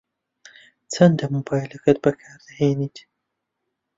[0.93, 2.97] چەندە مۆبایلەکەت بەکار دەهێنیت؟